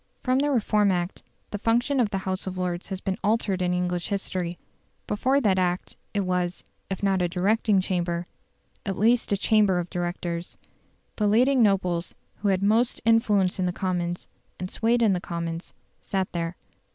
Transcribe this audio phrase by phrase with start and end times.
[0.23, 1.21] From the Reform Act
[1.51, 4.57] the function of the House of Lords has been altered in English history.
[5.05, 8.25] Before that Act it was, if not a directing Chamber,
[8.83, 10.57] at least a Chamber of Directors.
[11.17, 14.27] The leading nobles, who had most influence in the Commons,
[14.59, 15.71] and swayed the Commons,
[16.01, 16.55] sat there.